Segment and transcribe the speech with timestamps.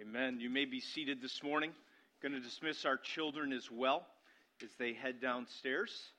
[0.00, 0.38] Amen.
[0.38, 1.72] You may be seated this morning.
[2.22, 4.06] Going to dismiss our children as well
[4.62, 6.12] as they head downstairs.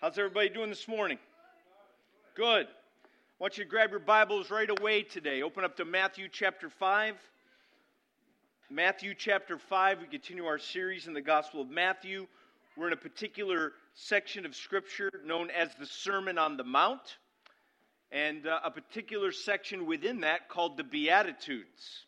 [0.00, 1.18] How's everybody doing this morning?
[2.36, 2.66] Good.
[2.66, 3.08] I
[3.40, 5.42] want you to grab your Bibles right away today.
[5.42, 7.16] Open up to Matthew chapter 5.
[8.70, 10.02] Matthew chapter 5.
[10.02, 12.28] We continue our series in the Gospel of Matthew.
[12.76, 17.18] We're in a particular section of Scripture known as the Sermon on the Mount,
[18.12, 22.04] and uh, a particular section within that called the Beatitudes.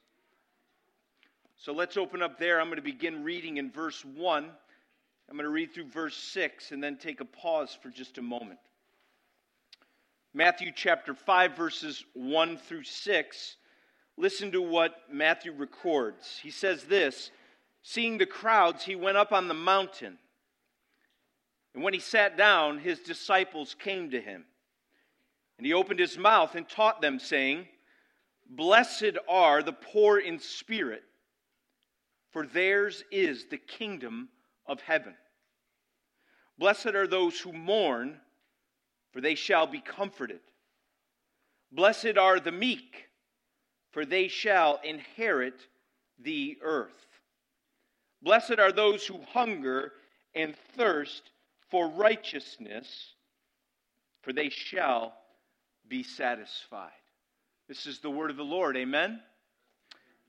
[1.62, 2.58] So let's open up there.
[2.58, 4.44] I'm going to begin reading in verse 1.
[4.44, 8.22] I'm going to read through verse 6 and then take a pause for just a
[8.22, 8.58] moment.
[10.32, 13.56] Matthew chapter 5, verses 1 through 6.
[14.16, 16.40] Listen to what Matthew records.
[16.42, 17.30] He says this
[17.82, 20.16] Seeing the crowds, he went up on the mountain.
[21.74, 24.46] And when he sat down, his disciples came to him.
[25.58, 27.66] And he opened his mouth and taught them, saying,
[28.48, 31.04] Blessed are the poor in spirit
[32.32, 34.28] for theirs is the kingdom
[34.66, 35.14] of heaven.
[36.58, 38.20] Blessed are those who mourn,
[39.12, 40.40] for they shall be comforted.
[41.72, 43.08] Blessed are the meek,
[43.92, 45.66] for they shall inherit
[46.18, 47.06] the earth.
[48.22, 49.92] Blessed are those who hunger
[50.34, 51.30] and thirst
[51.70, 53.14] for righteousness,
[54.22, 55.14] for they shall
[55.88, 56.90] be satisfied.
[57.68, 58.76] This is the word of the Lord.
[58.76, 59.20] Amen.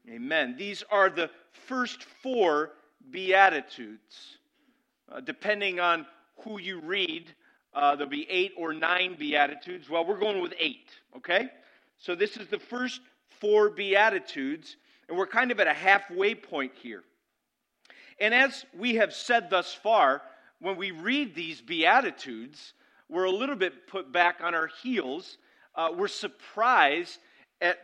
[0.09, 0.55] Amen.
[0.57, 1.29] These are the
[1.67, 2.71] first four
[3.09, 4.37] Beatitudes.
[5.11, 6.05] Uh, depending on
[6.43, 7.33] who you read,
[7.73, 9.89] uh, there'll be eight or nine Beatitudes.
[9.89, 11.49] Well, we're going with eight, okay?
[11.97, 13.01] So this is the first
[13.39, 17.03] four Beatitudes, and we're kind of at a halfway point here.
[18.19, 20.21] And as we have said thus far,
[20.59, 22.73] when we read these Beatitudes,
[23.09, 25.37] we're a little bit put back on our heels.
[25.75, 27.19] Uh, we're surprised
[27.59, 27.77] at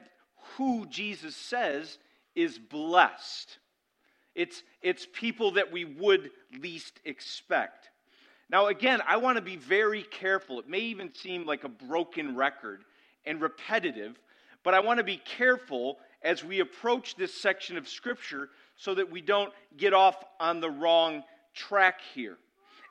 [0.55, 1.97] who Jesus says
[2.37, 3.57] is blessed.
[4.35, 6.29] It's, it's people that we would
[6.61, 7.89] least expect.
[8.49, 10.59] Now, again, I want to be very careful.
[10.59, 12.83] It may even seem like a broken record
[13.25, 14.19] and repetitive,
[14.63, 19.11] but I want to be careful as we approach this section of Scripture so that
[19.11, 21.23] we don't get off on the wrong
[21.55, 22.37] track here.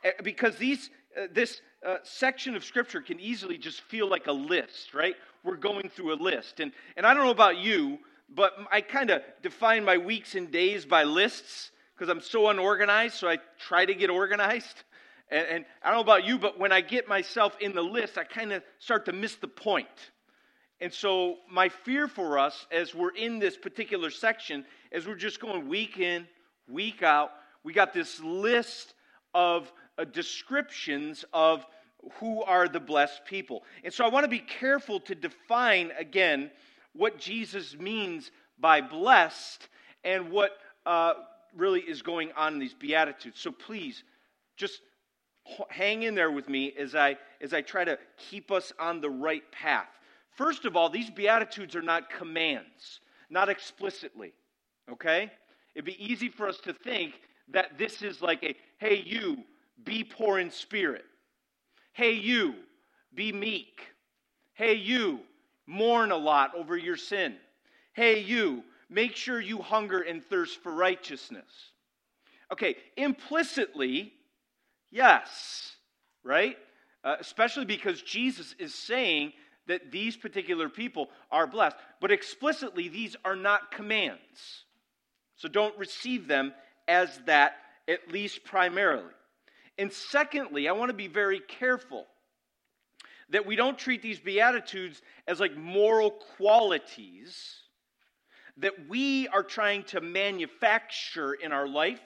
[0.04, 4.32] Eh, because these, uh, this uh, section of Scripture can easily just feel like a
[4.32, 5.14] list, right?
[5.44, 6.58] We're going through a list.
[6.58, 10.50] And, and I don't know about you, but I kind of define my weeks and
[10.50, 14.84] days by lists because I'm so unorganized, so I try to get organized.
[15.30, 18.18] And, and, I don't know about you, but when I get myself in the list,
[18.18, 19.88] I kind of start to miss the point.
[20.80, 25.40] And so, my fear for us as we're in this particular section, as we're just
[25.40, 26.28] going week in,
[26.68, 27.30] week out,
[27.64, 28.94] we got this list
[29.34, 31.64] of uh, descriptions of
[32.20, 33.64] who are the blessed people.
[33.82, 36.50] And so, I want to be careful to define again
[36.96, 39.68] what Jesus means by blessed
[40.04, 40.52] and what
[40.84, 41.14] uh,
[41.54, 43.40] really is going on in these Beatitudes.
[43.40, 44.02] So please,
[44.56, 44.80] just
[45.68, 49.10] hang in there with me as I, as I try to keep us on the
[49.10, 49.88] right path.
[50.30, 54.32] First of all, these Beatitudes are not commands, not explicitly,
[54.90, 55.30] okay?
[55.74, 57.14] It'd be easy for us to think
[57.48, 59.44] that this is like a, hey, you,
[59.84, 61.04] be poor in spirit.
[61.92, 62.54] Hey, you,
[63.14, 63.80] be meek.
[64.54, 65.20] Hey, you,
[65.66, 67.36] mourn a lot over your sin.
[67.92, 71.72] Hey, you, make sure you hunger and thirst for righteousness.
[72.52, 74.12] Okay, implicitly,
[74.90, 75.76] yes,
[76.22, 76.56] right?
[77.02, 79.32] Uh, especially because Jesus is saying
[79.66, 81.76] that these particular people are blessed.
[82.00, 84.64] But explicitly, these are not commands.
[85.36, 86.52] So don't receive them
[86.88, 87.54] as that,
[87.88, 89.12] at least primarily.
[89.78, 92.06] And secondly, I want to be very careful
[93.30, 97.56] that we don't treat these Beatitudes as like moral qualities
[98.58, 102.00] that we are trying to manufacture in our life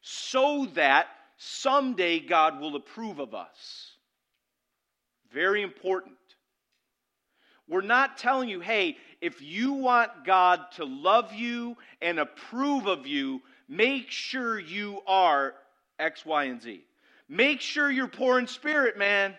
[0.00, 1.06] so that
[1.36, 3.92] someday God will approve of us.
[5.32, 6.16] Very important.
[7.68, 13.06] We're not telling you, hey, if you want God to love you and approve of
[13.06, 15.54] you, make sure you are
[15.98, 16.84] X, Y, and Z.
[17.28, 19.34] Make sure you're poor in spirit, man.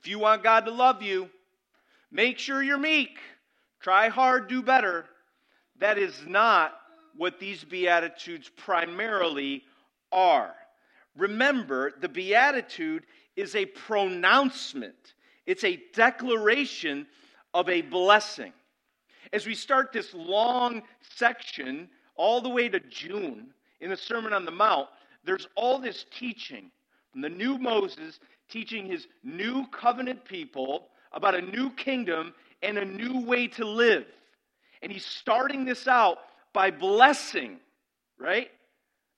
[0.00, 1.28] If you want God to love you,
[2.12, 3.18] make sure you're meek.
[3.80, 5.06] Try hard, do better.
[5.80, 6.72] That is not
[7.16, 9.64] what these Beatitudes primarily
[10.12, 10.54] are.
[11.16, 15.14] Remember, the Beatitude is a pronouncement,
[15.46, 17.06] it's a declaration
[17.52, 18.52] of a blessing.
[19.32, 20.82] As we start this long
[21.16, 23.48] section, all the way to June
[23.80, 24.88] in the Sermon on the Mount,
[25.24, 26.70] there's all this teaching
[27.10, 32.84] from the new Moses teaching his new covenant people about a new kingdom and a
[32.84, 34.06] new way to live.
[34.82, 36.18] And he's starting this out
[36.52, 37.58] by blessing,
[38.18, 38.50] right?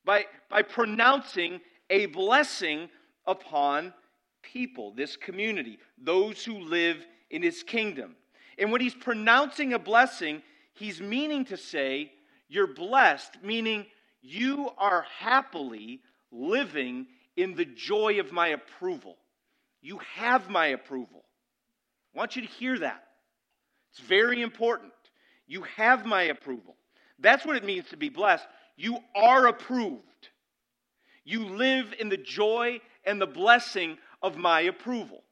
[0.04, 1.60] By, by pronouncing
[1.90, 2.88] a blessing
[3.26, 3.92] upon
[4.42, 6.98] people, this community, those who live
[7.30, 8.16] in his kingdom.
[8.58, 10.42] And when he's pronouncing a blessing,
[10.74, 12.12] he's meaning to say,
[12.48, 13.86] You're blessed, meaning
[14.22, 16.00] you are happily
[16.30, 17.06] living
[17.40, 19.16] in the joy of my approval.
[19.80, 21.24] You have my approval.
[22.14, 23.02] I want you to hear that.
[23.90, 24.92] It's very important.
[25.46, 26.76] You have my approval.
[27.18, 28.46] That's what it means to be blessed.
[28.76, 30.28] You are approved.
[31.24, 35.22] You live in the joy and the blessing of my approval.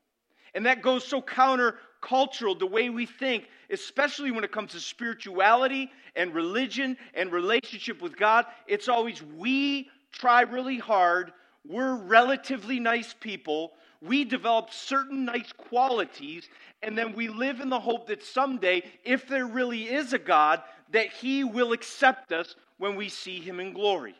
[0.54, 5.90] And that goes so countercultural the way we think, especially when it comes to spirituality
[6.16, 8.46] and religion and relationship with God.
[8.66, 11.32] It's always we try really hard.
[11.68, 13.72] We're relatively nice people.
[14.00, 16.48] We develop certain nice qualities,
[16.82, 20.62] and then we live in the hope that someday, if there really is a God,
[20.92, 24.14] that He will accept us when we see Him in glory.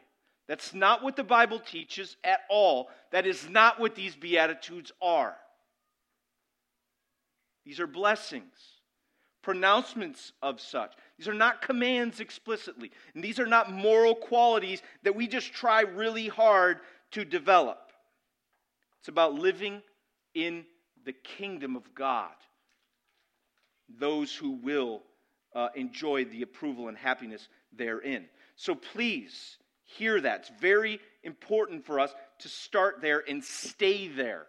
[0.46, 2.90] That's not what the Bible teaches at all.
[3.12, 5.36] That is not what these Beatitudes are.
[7.64, 8.54] These are blessings,
[9.42, 10.94] pronouncements of such.
[11.18, 12.90] These are not commands explicitly.
[13.14, 16.78] And these are not moral qualities that we just try really hard
[17.12, 17.93] to develop.
[19.00, 19.82] It's about living
[20.34, 20.64] in
[21.05, 22.34] the kingdom of God.
[23.99, 25.02] Those who will
[25.55, 28.26] uh, enjoy the approval and happiness therein.
[28.56, 30.40] So please hear that.
[30.40, 34.46] It's very important for us to start there and stay there.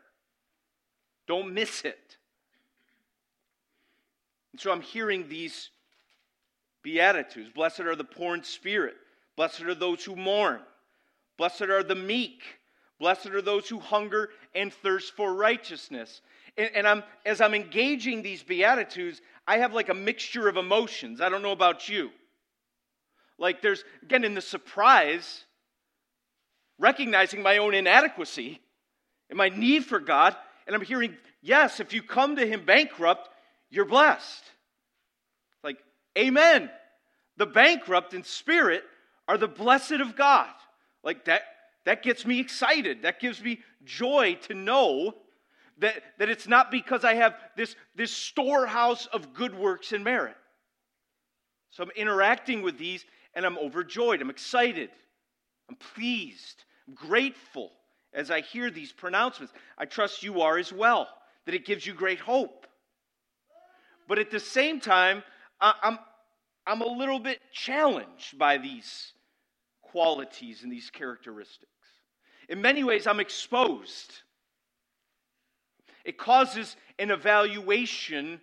[1.28, 2.18] Don't miss it.
[4.52, 5.70] And so I'm hearing these
[6.82, 7.52] Beatitudes.
[7.54, 8.96] Blessed are the poor in spirit.
[9.36, 10.62] Blessed are those who mourn.
[11.40, 12.44] Blessed are the meek.
[13.00, 16.22] Blessed are those who hunger and thirst for righteousness.
[16.58, 21.22] And, and, I'm, as I'm engaging these Beatitudes, I have like a mixture of emotions.
[21.22, 22.10] I don't know about you.
[23.38, 25.46] Like there's, again, in the surprise,
[26.78, 28.60] recognizing my own inadequacy
[29.30, 30.36] and my need for God.
[30.68, 33.30] And I'm hearing, yes, if you come to Him bankrupt,
[33.70, 34.44] you're blessed.
[35.64, 35.78] Like,
[36.18, 36.70] amen.
[37.38, 38.84] The bankrupt in spirit
[39.26, 40.50] are the blessed of God.
[41.04, 41.44] Like that,
[41.86, 43.04] that gets me excited.
[43.04, 45.16] That gives me joy to know
[45.80, 50.36] that, that it's not because I have this, this storehouse of good works and merit.
[51.72, 54.22] So I'm interacting with these and I'm overjoyed.
[54.22, 54.90] I'm excited.
[55.70, 56.64] I'm pleased.
[56.88, 57.72] I'm grateful
[58.14, 59.54] as I hear these pronouncements.
[59.78, 61.08] I trust you are as well,
[61.46, 62.66] that it gives you great hope.
[64.08, 65.24] But at the same time,
[65.62, 66.00] I'm,
[66.66, 69.14] I'm a little bit challenged by these
[69.92, 71.72] qualities and these characteristics.
[72.48, 74.14] In many ways, I'm exposed.
[76.04, 78.42] It causes an evaluation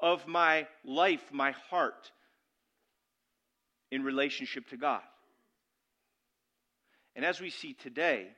[0.00, 2.12] of my life, my heart,
[3.90, 5.02] in relationship to God.
[7.16, 8.28] And as we see today,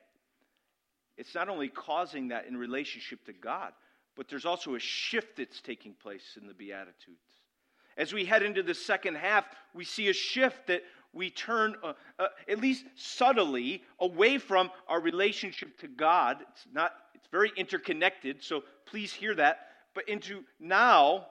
[1.17, 3.73] it's not only causing that in relationship to God,
[4.15, 7.19] but there's also a shift that's taking place in the Beatitudes.
[7.97, 10.81] As we head into the second half, we see a shift that
[11.13, 16.37] we turn, uh, uh, at least subtly, away from our relationship to God.
[16.51, 19.67] It's not, it's very interconnected, so please hear that.
[19.93, 21.27] But into now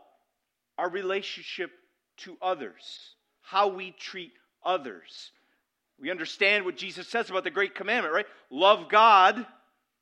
[0.77, 1.71] our relationship
[2.19, 4.33] to others, how we treat
[4.65, 5.33] others.
[5.99, 8.27] We understand what Jesus says about the great commandment, right?
[8.51, 9.47] Love God with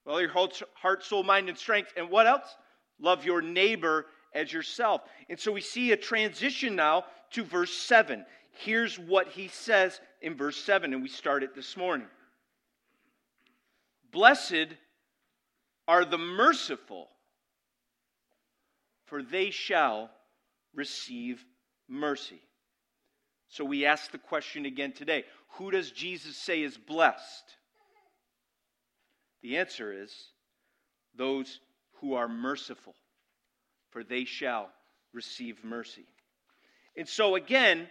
[0.06, 1.92] all your heart, soul, mind, and strength.
[1.96, 2.56] And what else?
[3.00, 5.02] Love your neighbor as yourself.
[5.28, 8.24] And so we see a transition now to verse 7.
[8.60, 12.08] Here's what he says in verse 7, and we started this morning.
[14.10, 14.74] Blessed
[15.86, 17.08] are the merciful,
[19.06, 20.10] for they shall
[20.74, 21.44] receive
[21.88, 22.40] mercy.
[23.46, 27.44] So we ask the question again today who does Jesus say is blessed?
[29.40, 30.12] The answer is
[31.16, 31.60] those
[32.00, 32.96] who are merciful,
[33.90, 34.68] for they shall
[35.12, 36.06] receive mercy.
[36.96, 37.86] And so, again,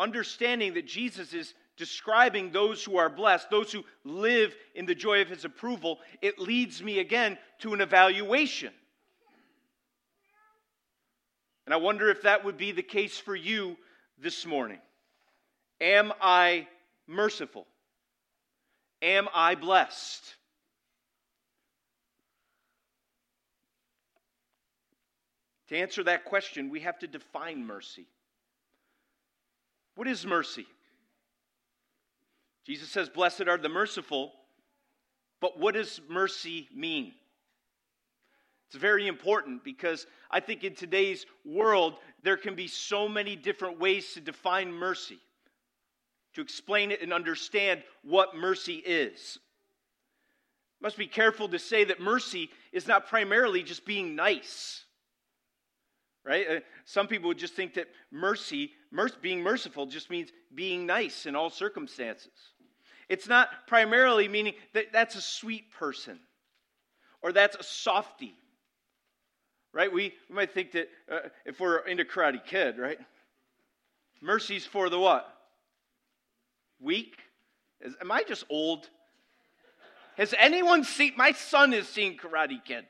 [0.00, 5.20] understanding that Jesus is describing those who are blessed, those who live in the joy
[5.20, 8.72] of his approval, it leads me again to an evaluation.
[11.66, 13.76] And I wonder if that would be the case for you
[14.18, 14.80] this morning.
[15.80, 16.66] Am I
[17.06, 17.66] merciful?
[19.02, 20.34] Am I blessed?
[25.68, 28.06] To answer that question, we have to define mercy.
[29.94, 30.66] What is mercy?
[32.64, 34.32] Jesus says, Blessed are the merciful,
[35.40, 37.12] but what does mercy mean?
[38.68, 43.80] It's very important because I think in today's world, there can be so many different
[43.80, 45.18] ways to define mercy,
[46.34, 49.38] to explain it and understand what mercy is.
[50.80, 54.84] Must be careful to say that mercy is not primarily just being nice.
[56.24, 56.46] Right?
[56.48, 58.70] Uh, some people would just think that mercy,
[59.22, 62.32] being merciful, just means being nice in all circumstances.
[63.08, 66.18] It's not primarily meaning that that's a sweet person
[67.22, 68.34] or that's a softy
[69.72, 69.92] right?
[69.92, 72.98] We, we might think that uh, if we're into Karate Kid, right?
[74.20, 75.26] Mercy's for the what?
[76.80, 77.16] Weak?
[77.80, 78.88] Is, am I just old?
[80.16, 81.12] Has anyone seen?
[81.16, 82.84] My son has seen Karate Kid.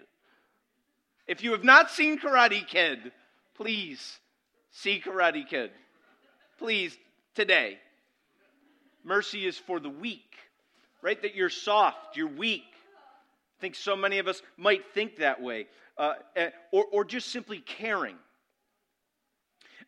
[1.27, 3.13] If you have not seen Karate Kid,
[3.55, 4.19] please
[4.73, 5.71] see Karate Kid.
[6.61, 6.97] Please,
[7.35, 7.79] today.
[9.03, 10.37] Mercy is for the weak,
[11.01, 11.21] right?
[11.23, 12.67] That you're soft, you're weak.
[13.59, 17.29] I think so many of us might think that way uh, eh, or, or just
[17.29, 18.17] simply caring.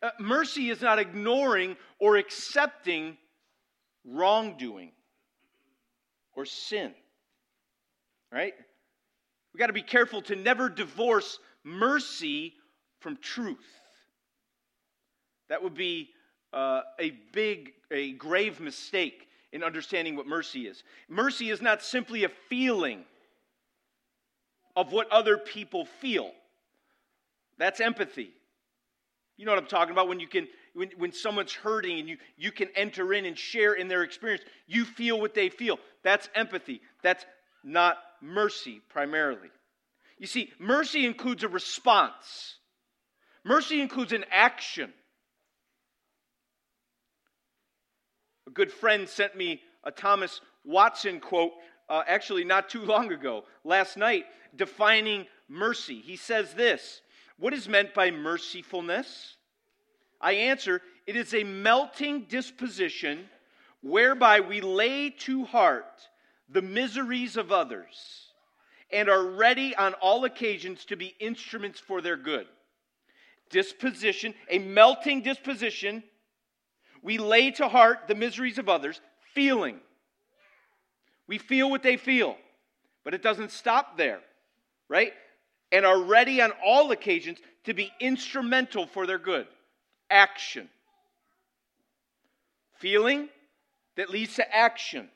[0.01, 3.17] Uh, mercy is not ignoring or accepting
[4.03, 4.93] wrongdoing
[6.35, 6.91] or sin.
[8.31, 8.55] Right?
[9.53, 12.55] We got to be careful to never divorce mercy
[12.99, 13.59] from truth.
[15.49, 16.09] That would be
[16.53, 20.83] uh, a big, a grave mistake in understanding what mercy is.
[21.09, 23.03] Mercy is not simply a feeling
[24.75, 26.31] of what other people feel.
[27.57, 28.31] That's empathy.
[29.37, 32.17] You know what I'm talking about when you can when, when someone's hurting and you,
[32.35, 34.43] you can enter in and share in their experience.
[34.65, 35.77] You feel what they feel.
[36.03, 36.81] That's empathy.
[37.03, 37.23] That's
[37.63, 39.49] not mercy primarily.
[40.17, 42.57] You see, mercy includes a response.
[43.43, 44.91] Mercy includes an action.
[48.53, 51.53] Good friend sent me a Thomas Watson quote
[51.89, 55.99] uh, actually not too long ago, last night, defining mercy.
[55.99, 57.01] He says this
[57.37, 59.35] What is meant by mercifulness?
[60.21, 63.27] I answer, it is a melting disposition
[63.81, 66.07] whereby we lay to heart
[66.47, 68.31] the miseries of others
[68.91, 72.47] and are ready on all occasions to be instruments for their good.
[73.49, 76.03] Disposition, a melting disposition,
[77.03, 78.99] we lay to heart the miseries of others,
[79.33, 79.79] feeling
[81.27, 82.35] we feel what they feel,
[83.03, 84.19] but it doesn't stop there,
[84.89, 85.13] right?
[85.71, 89.47] And are ready on all occasions to be instrumental for their good.
[90.09, 90.69] Action.
[92.79, 93.29] Feeling
[93.95, 95.09] that leads to action.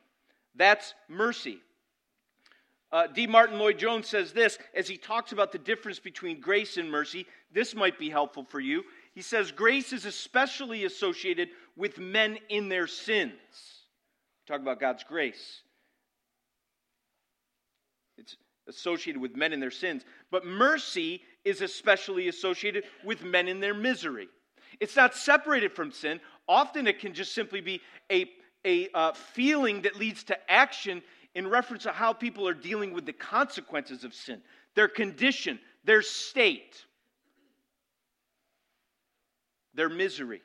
[0.56, 1.60] That's mercy.
[2.90, 3.28] Uh, D.
[3.28, 7.28] Martyn Lloyd Jones says this as he talks about the difference between grace and mercy.
[7.54, 8.84] This might be helpful for you.
[9.18, 13.32] He says, Grace is especially associated with men in their sins.
[14.48, 15.62] Talk about God's grace.
[18.20, 20.04] It's associated with men in their sins.
[20.30, 24.28] But mercy is especially associated with men in their misery.
[24.80, 26.20] It's not separated from sin.
[26.48, 27.82] Often it can just simply be
[28.12, 28.30] a,
[28.66, 31.02] a uh, feeling that leads to action
[31.34, 34.44] in reference to how people are dealing with the consequences of sin,
[34.76, 36.86] their condition, their state,
[39.78, 40.42] their misery.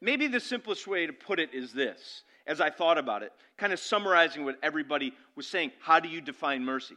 [0.00, 3.72] Maybe the simplest way to put it is this as I thought about it, kind
[3.72, 5.72] of summarizing what everybody was saying.
[5.80, 6.94] How do you define mercy?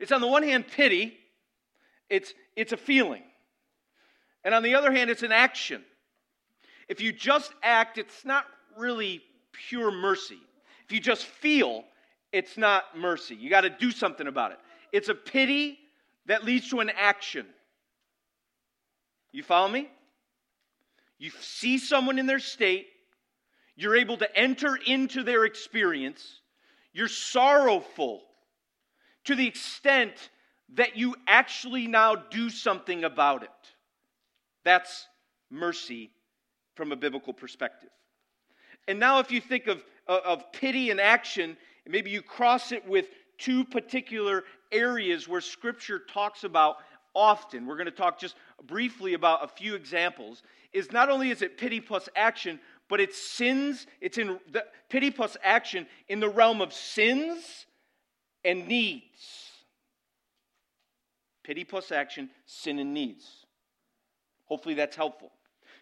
[0.00, 1.16] It's on the one hand pity,
[2.10, 3.22] it's, it's a feeling.
[4.42, 5.84] And on the other hand, it's an action.
[6.88, 8.44] If you just act, it's not
[8.76, 9.22] really
[9.52, 10.40] pure mercy.
[10.84, 11.84] If you just feel,
[12.32, 13.36] it's not mercy.
[13.36, 14.58] You got to do something about it.
[14.92, 15.78] It's a pity
[16.26, 17.46] that leads to an action.
[19.34, 19.90] You follow me?
[21.18, 22.86] You see someone in their state,
[23.74, 26.40] you're able to enter into their experience.
[26.92, 28.22] You're sorrowful
[29.24, 30.12] to the extent
[30.74, 33.50] that you actually now do something about it.
[34.62, 35.08] That's
[35.50, 36.12] mercy
[36.76, 37.90] from a biblical perspective.
[38.86, 41.56] And now, if you think of, uh, of pity and action,
[41.88, 43.06] maybe you cross it with
[43.38, 46.76] two particular areas where Scripture talks about
[47.14, 47.66] often.
[47.66, 48.34] We're going to talk just
[48.66, 50.42] briefly about a few examples.
[50.72, 55.10] Is not only is it pity plus action, but it's sins, it's in the pity
[55.10, 57.66] plus action in the realm of sins
[58.44, 59.50] and needs.
[61.44, 63.46] Pity plus action, sin and needs.
[64.46, 65.30] Hopefully that's helpful.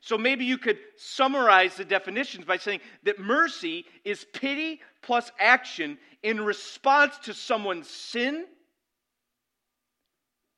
[0.00, 5.96] So maybe you could summarize the definitions by saying that mercy is pity plus action
[6.24, 8.46] in response to someone's sin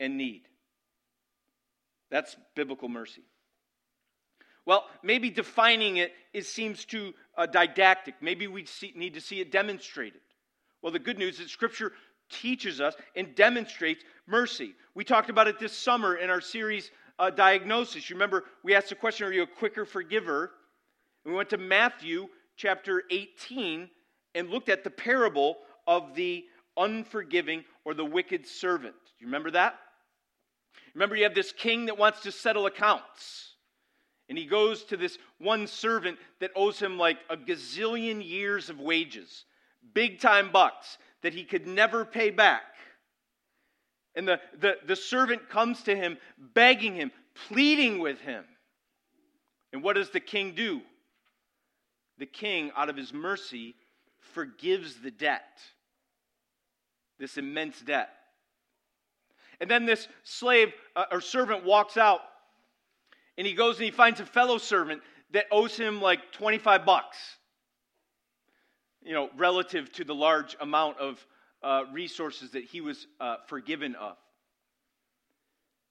[0.00, 0.42] and need.
[2.14, 3.23] That's biblical mercy.
[4.66, 8.14] Well, maybe defining it, it seems too uh, didactic.
[8.21, 10.21] Maybe we need to see it demonstrated.
[10.80, 11.90] Well, the good news is Scripture
[12.30, 14.76] teaches us and demonstrates mercy.
[14.94, 18.09] We talked about it this summer in our series uh, Diagnosis.
[18.09, 20.52] You remember we asked the question Are you a quicker forgiver?
[21.25, 23.90] And we went to Matthew chapter 18
[24.37, 25.56] and looked at the parable
[25.88, 26.44] of the
[26.76, 28.94] unforgiving or the wicked servant.
[28.94, 29.80] Do you remember that?
[30.94, 33.54] Remember, you have this king that wants to settle accounts.
[34.28, 38.80] And he goes to this one servant that owes him like a gazillion years of
[38.80, 39.44] wages,
[39.92, 42.62] big time bucks that he could never pay back.
[44.14, 47.10] And the, the, the servant comes to him, begging him,
[47.48, 48.44] pleading with him.
[49.72, 50.82] And what does the king do?
[52.18, 53.74] The king, out of his mercy,
[54.20, 55.58] forgives the debt,
[57.18, 58.10] this immense debt.
[59.61, 62.20] And then this slave uh, or servant walks out
[63.37, 67.18] and he goes and he finds a fellow servant that owes him like 25 bucks,
[69.02, 71.26] you know, relative to the large amount of
[71.62, 74.16] uh, resources that he was uh, forgiven of.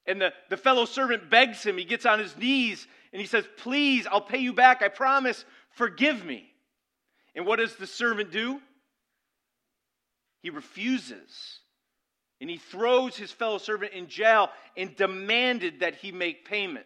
[0.05, 3.45] And the, the fellow servant begs him, he gets on his knees and he says,
[3.57, 6.45] Please, I'll pay you back, I promise, forgive me.
[7.35, 8.61] And what does the servant do?
[10.41, 11.59] He refuses.
[12.43, 16.85] And he throws his fellow servant in jail and demanded that he make payment.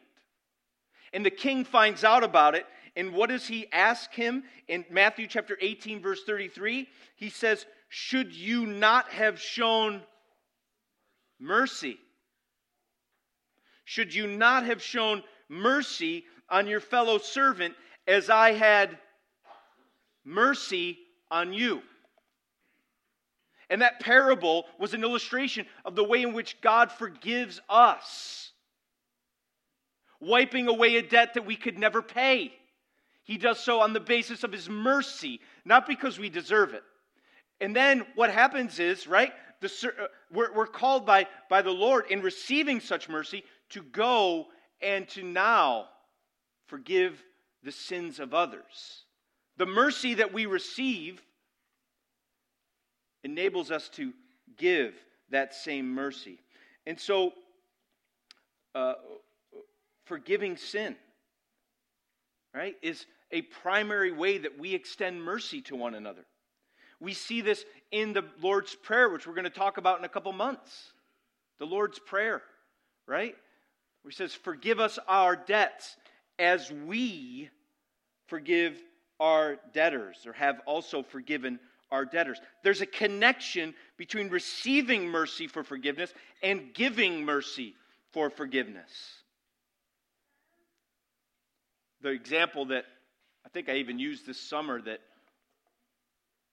[1.13, 2.67] And the king finds out about it.
[2.95, 6.87] And what does he ask him in Matthew chapter 18, verse 33?
[7.15, 10.03] He says, Should you not have shown
[11.39, 11.97] mercy?
[13.83, 17.73] Should you not have shown mercy on your fellow servant
[18.07, 18.95] as I had
[20.23, 20.99] mercy
[21.31, 21.81] on you?
[23.69, 28.51] And that parable was an illustration of the way in which God forgives us
[30.19, 32.53] wiping away a debt that we could never pay.
[33.23, 36.83] He does so on the basis of his mercy, not because we deserve it.
[37.59, 42.05] And then what happens is, right, the, uh, we're, we're called by, by the Lord
[42.09, 44.47] in receiving such mercy to go
[44.81, 45.87] and to now
[46.67, 47.21] forgive
[47.63, 49.03] the sins of others.
[49.57, 51.21] The mercy that we receive
[53.27, 54.13] enables us to
[54.57, 54.93] give
[55.29, 56.39] that same mercy.
[56.85, 57.33] And so,
[58.73, 58.93] uh,
[60.05, 60.95] forgiving sin,
[62.53, 66.25] right, is a primary way that we extend mercy to one another.
[67.01, 70.09] We see this in the Lord's Prayer, which we're going to talk about in a
[70.09, 70.93] couple months.
[71.59, 72.41] The Lord's Prayer,
[73.05, 73.35] right?
[74.01, 75.97] Where he says, Forgive us our debts
[76.39, 77.49] as we
[78.27, 78.81] forgive
[79.19, 81.59] our debtors, or have also forgiven
[81.91, 82.39] our debtors.
[82.63, 87.75] There's a connection between receiving mercy for forgiveness and giving mercy
[88.11, 88.91] for forgiveness
[92.01, 92.85] the example that
[93.45, 94.99] I think I even used this summer that,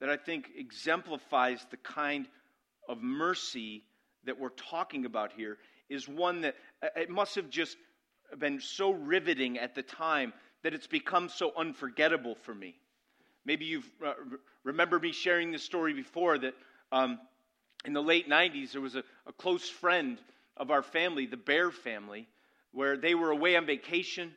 [0.01, 2.27] that I think exemplifies the kind
[2.89, 3.85] of mercy
[4.25, 7.77] that we're talking about here is one that uh, it must have just
[8.39, 12.77] been so riveting at the time that it's become so unforgettable for me.
[13.45, 14.15] Maybe you've uh,
[14.63, 16.55] remember me sharing this story before that
[16.93, 17.19] um,
[17.85, 20.19] in the late 90s there was a, a close friend
[20.57, 22.29] of our family, the Bear family,
[22.73, 24.33] where they were away on vacation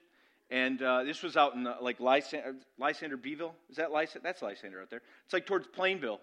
[0.49, 3.53] and uh, this was out in uh, like Lysander, Lysander Beeville.
[3.69, 4.23] Is that Lysander?
[4.23, 5.01] That's Lysander out there.
[5.25, 6.21] It's like towards Plainville.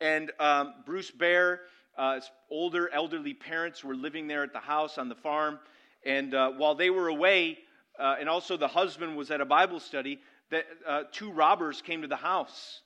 [0.00, 1.60] And um, Bruce Bear,
[1.96, 5.60] uh, his older elderly parents were living there at the house on the farm.
[6.04, 7.58] And uh, while they were away,
[7.98, 12.02] uh, and also the husband was at a Bible study, that uh, two robbers came
[12.02, 12.80] to the house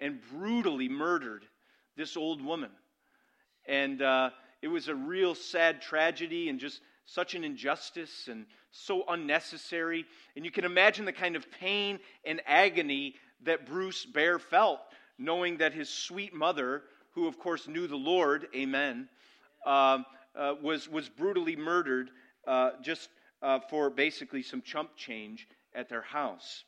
[0.00, 1.44] and brutally murdered
[1.96, 2.70] this old woman.
[3.66, 4.00] And
[4.62, 10.06] it was a real sad tragedy and just such an injustice and so unnecessary.
[10.36, 14.80] And you can imagine the kind of pain and agony that Bruce Bear felt,
[15.18, 16.82] knowing that his sweet mother,
[17.14, 19.08] who of course knew the Lord, amen,
[19.66, 19.98] uh,
[20.34, 22.10] uh, was, was brutally murdered
[22.46, 23.08] uh, just
[23.42, 26.64] uh, for basically some chump change at their house.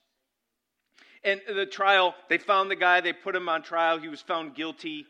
[1.22, 4.54] And the trial, they found the guy, they put him on trial, he was found
[4.54, 5.06] guilty.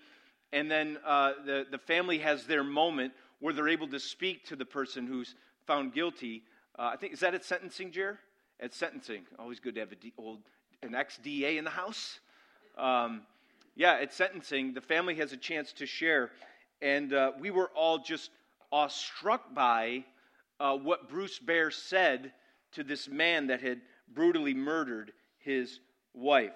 [0.52, 4.56] And then uh, the, the family has their moment where they're able to speak to
[4.56, 5.34] the person who's
[5.66, 6.44] found guilty
[6.78, 8.18] uh, I think is that at sentencing, Jer?
[8.60, 10.40] At sentencing, always good to have old
[10.82, 12.18] an ex DA in the house.
[12.76, 13.22] Um,
[13.76, 16.30] yeah, at sentencing, the family has a chance to share,
[16.82, 18.30] and uh, we were all just
[18.72, 20.04] awestruck by
[20.58, 22.32] uh, what Bruce Bear said
[22.74, 23.80] to this man that had
[24.12, 25.80] brutally murdered his
[26.12, 26.52] wife.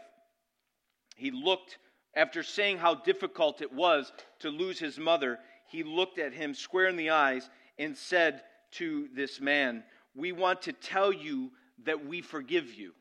[1.17, 1.79] He looked,
[2.15, 6.87] after saying how difficult it was to lose his mother, he looked at him square
[6.87, 9.83] in the eyes and said to this man,
[10.15, 11.51] we want to tell you
[11.85, 12.93] that we forgive you.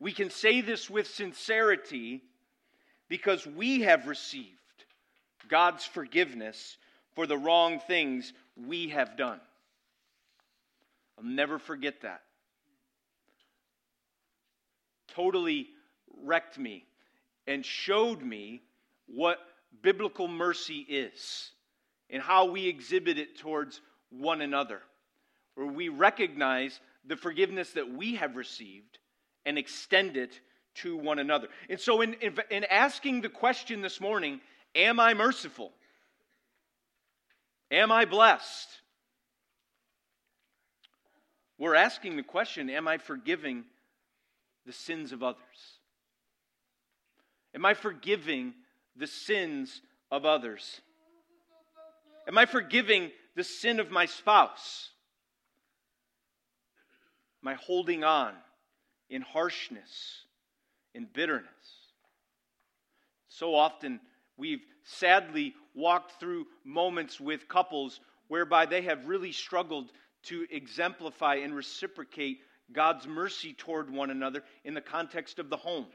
[0.00, 2.22] We can say this with sincerity
[3.08, 4.50] because we have received
[5.48, 6.76] God's forgiveness
[7.14, 9.40] for the wrong things we have done.
[11.18, 12.22] I'll never forget that.
[15.08, 15.68] Totally
[16.22, 16.84] wrecked me
[17.46, 18.62] and showed me
[19.06, 19.38] what
[19.82, 21.50] biblical mercy is
[22.10, 24.80] and how we exhibit it towards one another,
[25.54, 28.98] where we recognize the forgiveness that we have received
[29.44, 30.40] and extend it
[30.74, 31.48] to one another.
[31.70, 34.40] And so, in, in, in asking the question this morning,
[34.74, 35.72] Am I merciful?
[37.70, 38.68] Am I blessed?
[41.58, 43.64] We're asking the question Am I forgiving
[44.64, 45.40] the sins of others?
[47.54, 48.54] Am I forgiving
[48.96, 50.80] the sins of others?
[52.28, 54.90] Am I forgiving the sin of my spouse?
[57.42, 58.32] Am I holding on
[59.08, 60.24] in harshness,
[60.94, 61.46] in bitterness?
[63.28, 64.00] So often,
[64.36, 69.92] we've sadly walked through moments with couples whereby they have really struggled
[70.26, 72.40] to exemplify and reciprocate
[72.72, 75.86] God's mercy toward one another in the context of the home.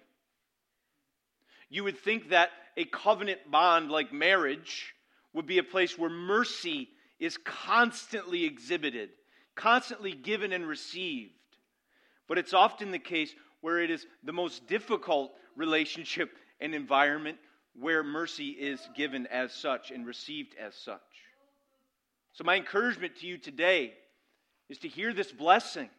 [1.70, 4.94] You would think that a covenant bond like marriage
[5.34, 6.90] would be a place where mercy
[7.20, 9.10] is constantly exhibited,
[9.56, 11.34] constantly given and received.
[12.28, 17.38] But it's often the case where it is the most difficult relationship and environment
[17.80, 21.00] where mercy is given as such and received as such.
[22.34, 23.94] So, my encouragement to you today
[24.72, 25.90] is to hear this blessing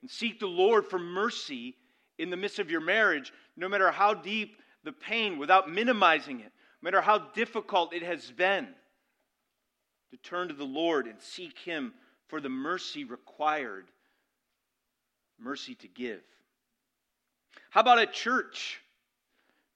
[0.00, 1.76] and seek the Lord for mercy
[2.18, 6.50] in the midst of your marriage, no matter how deep the pain, without minimizing it,
[6.80, 8.66] no matter how difficult it has been.
[10.12, 11.92] To turn to the Lord and seek Him
[12.28, 13.86] for the mercy required,
[15.38, 16.22] mercy to give.
[17.68, 18.80] How about a church?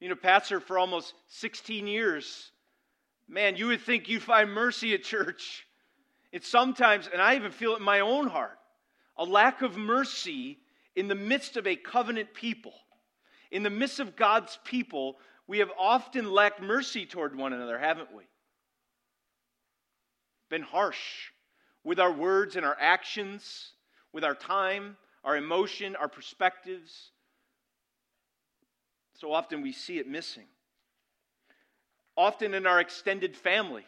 [0.01, 2.51] You know, pastor for almost 16 years.
[3.29, 5.67] Man, you would think you'd find mercy at church.
[6.35, 8.59] It's sometimes, and I even feel it in my own heart,
[9.17, 10.59] a lack of mercy
[10.97, 12.75] in the midst of a covenant people.
[13.53, 18.13] In the midst of God's people, we have often lacked mercy toward one another, haven't
[18.13, 18.25] we?
[20.51, 21.31] Been harsh
[21.85, 23.71] with our words and our actions,
[24.13, 27.13] with our time, our emotion, our perspectives.
[29.21, 30.47] So often we see it missing.
[32.17, 33.85] Often in our extended family,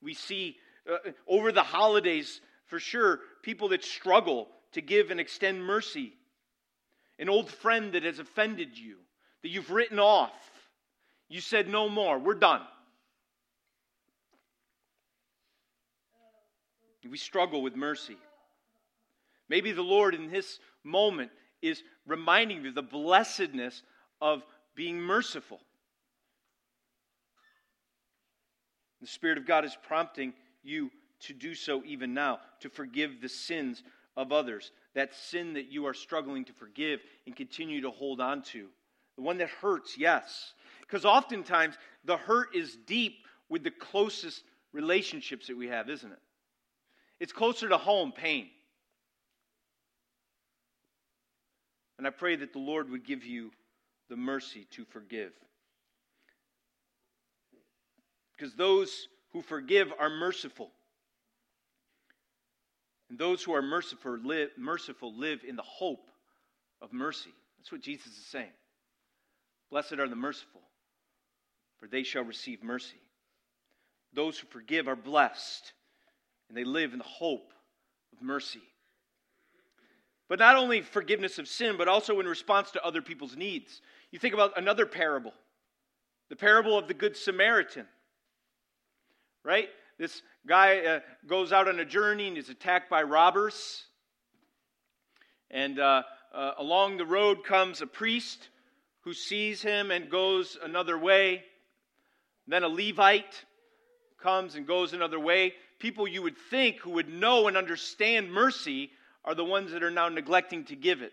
[0.00, 0.58] we see
[0.90, 6.12] uh, over the holidays, for sure, people that struggle to give and extend mercy.
[7.18, 8.96] An old friend that has offended you,
[9.42, 10.32] that you've written off.
[11.28, 12.18] You said no more.
[12.18, 12.62] We're done.
[17.08, 18.16] We struggle with mercy.
[19.48, 23.82] Maybe the Lord in this moment is reminding you the blessedness
[24.20, 24.42] of
[24.74, 25.60] being merciful.
[29.00, 30.32] The Spirit of God is prompting
[30.64, 33.82] you to do so even now, to forgive the sins
[34.16, 34.72] of others.
[34.94, 38.68] That sin that you are struggling to forgive and continue to hold on to.
[39.16, 40.54] The one that hurts, yes.
[40.80, 43.14] Because oftentimes the hurt is deep
[43.48, 46.18] with the closest relationships that we have, isn't it?
[47.20, 48.48] It's closer to home, pain.
[51.98, 53.50] And I pray that the Lord would give you
[54.10, 55.32] the mercy to forgive.
[58.36, 60.70] Because those who forgive are merciful.
[63.10, 66.08] And those who are merciful live, merciful live in the hope
[66.80, 67.34] of mercy.
[67.58, 68.52] That's what Jesus is saying.
[69.70, 70.60] Blessed are the merciful,
[71.78, 73.00] for they shall receive mercy.
[74.12, 75.72] Those who forgive are blessed,
[76.48, 77.52] and they live in the hope
[78.12, 78.62] of mercy.
[80.28, 83.82] But not only forgiveness of sin, but also in response to other people's needs.
[84.12, 85.32] You think about another parable
[86.30, 87.86] the parable of the Good Samaritan.
[89.44, 89.68] Right?
[89.98, 93.84] This guy uh, goes out on a journey and is attacked by robbers.
[95.50, 96.02] And uh,
[96.34, 98.48] uh, along the road comes a priest
[99.02, 101.44] who sees him and goes another way.
[102.46, 103.44] Then a Levite
[104.20, 105.52] comes and goes another way.
[105.78, 108.90] People you would think who would know and understand mercy
[109.24, 111.12] are the ones that are now neglecting to give it.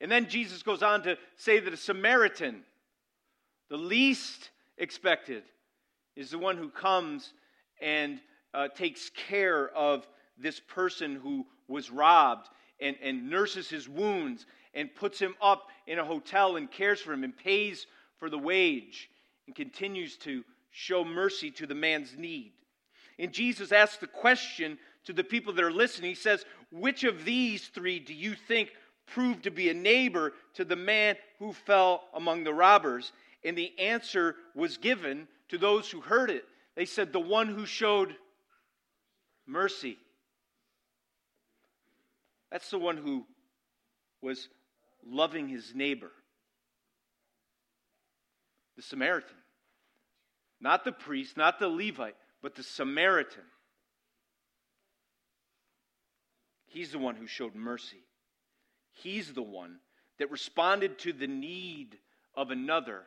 [0.00, 2.62] And then Jesus goes on to say that a Samaritan,
[3.70, 5.44] the least expected,
[6.16, 7.32] is the one who comes
[7.82, 8.20] and
[8.54, 10.06] uh, takes care of
[10.38, 12.48] this person who was robbed
[12.80, 17.12] and, and nurses his wounds and puts him up in a hotel and cares for
[17.12, 17.86] him and pays
[18.18, 19.10] for the wage
[19.46, 22.52] and continues to show mercy to the man's need.
[23.18, 26.10] And Jesus asks the question to the people that are listening.
[26.10, 28.70] He says, Which of these three do you think
[29.06, 33.12] proved to be a neighbor to the man who fell among the robbers?
[33.44, 36.44] And the answer was given to those who heard it.
[36.74, 38.14] They said, The one who showed
[39.46, 39.98] mercy.
[42.50, 43.24] That's the one who
[44.20, 44.48] was
[45.06, 46.10] loving his neighbor.
[48.76, 49.36] The Samaritan.
[50.60, 53.42] Not the priest, not the Levite, but the Samaritan.
[56.66, 58.04] He's the one who showed mercy.
[58.92, 59.76] He's the one
[60.18, 61.98] that responded to the need
[62.34, 63.02] of another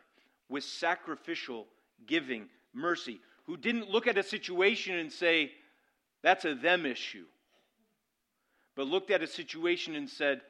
[0.50, 1.68] with sacrificial
[2.06, 5.52] giving, mercy, who didn't look at a situation and say,
[6.24, 7.26] that's a them issue,
[8.76, 10.42] but looked at a situation and said,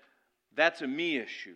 [0.55, 1.55] that's a me issue.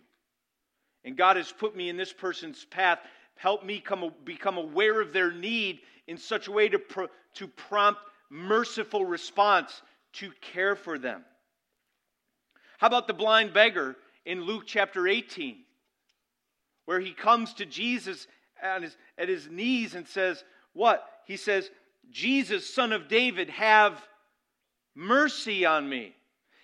[1.04, 2.98] And God has put me in this person's path.
[3.36, 6.80] Help me come, become aware of their need in such a way to,
[7.34, 9.82] to prompt merciful response
[10.14, 11.24] to care for them.
[12.78, 15.56] How about the blind beggar in Luke chapter 18,
[16.84, 18.26] where he comes to Jesus
[18.62, 21.06] at his, at his knees and says, What?
[21.30, 21.70] He says,
[22.10, 24.02] Jesus, son of David, have
[24.96, 26.12] mercy on me.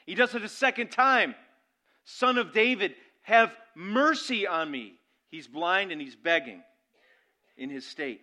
[0.07, 1.37] He does it a second time.
[2.05, 4.94] Son of David, have mercy on me.
[5.29, 6.64] He's blind and he's begging
[7.57, 8.22] in his state.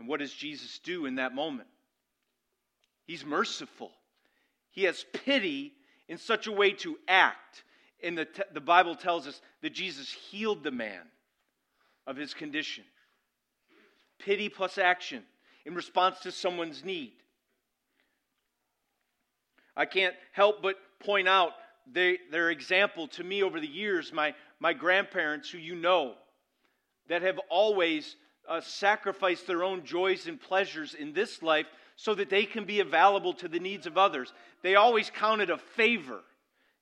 [0.00, 1.68] And what does Jesus do in that moment?
[3.06, 3.92] He's merciful.
[4.72, 5.72] He has pity
[6.08, 7.62] in such a way to act.
[8.02, 11.02] And the, the Bible tells us that Jesus healed the man
[12.08, 12.82] of his condition.
[14.24, 15.22] Pity plus action
[15.64, 17.12] in response to someone's need.
[19.76, 21.52] I can't help but point out
[21.92, 26.14] they, their example to me over the years, my, my grandparents, who you know,
[27.08, 28.16] that have always
[28.48, 32.80] uh, sacrificed their own joys and pleasures in this life so that they can be
[32.80, 34.32] available to the needs of others.
[34.62, 36.20] They always counted a favor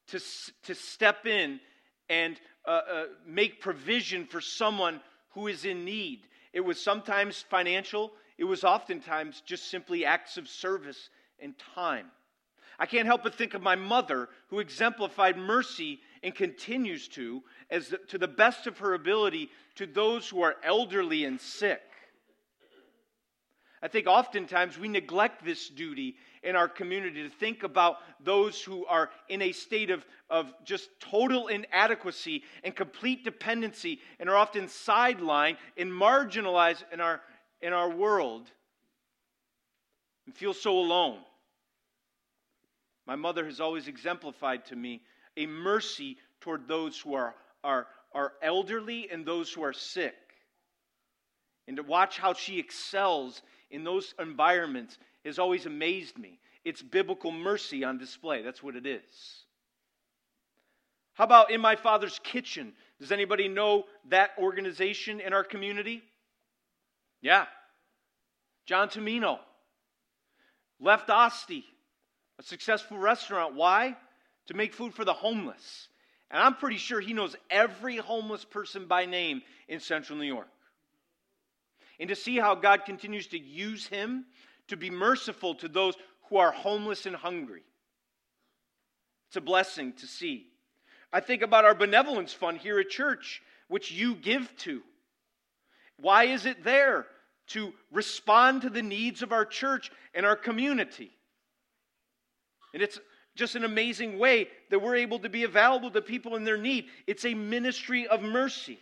[0.09, 0.21] to,
[0.65, 1.61] to step in
[2.09, 6.21] and uh, uh, make provision for someone who is in need.
[6.59, 12.07] It was sometimes financial, it was oftentimes just simply acts of service and time.
[12.81, 17.91] I can't help but think of my mother, who exemplified mercy and continues to, as
[17.91, 21.81] the, to the best of her ability, to those who are elderly and sick.
[23.81, 28.87] I think oftentimes we neglect this duty in our community to think about those who
[28.87, 34.67] are in a state of, of just total inadequacy and complete dependency and are often
[34.67, 37.21] sidelined and marginalized in our,
[37.61, 38.51] in our world
[40.27, 41.19] and feel so alone.
[43.07, 45.01] My mother has always exemplified to me
[45.37, 50.15] a mercy toward those who are, are, are elderly and those who are sick.
[51.67, 54.99] And to watch how she excels in those environments
[55.29, 56.39] has always amazed me.
[56.65, 58.43] It's biblical mercy on display.
[58.43, 59.45] That's what it is.
[61.15, 62.73] How about in my father's kitchen?
[63.01, 66.03] Does anybody know that organization in our community?
[67.21, 67.47] Yeah.
[68.67, 69.39] John Tumino
[70.81, 71.65] left Osti,
[72.39, 73.55] a successful restaurant.
[73.55, 73.97] Why?
[74.47, 75.89] To make food for the homeless.
[76.31, 80.49] And I'm pretty sure he knows every homeless person by name in central New York
[82.01, 84.25] and to see how God continues to use him
[84.69, 85.95] to be merciful to those
[86.29, 87.63] who are homeless and hungry.
[89.29, 90.47] It's a blessing to see.
[91.13, 94.83] I think about our benevolence fund here at church, which you give to.
[96.01, 97.07] Why is it there?
[97.49, 101.11] To respond to the needs of our church and our community.
[102.75, 102.99] And it's
[103.35, 106.87] just an amazing way that we're able to be available to people in their need.
[107.07, 108.79] It's a ministry of mercy.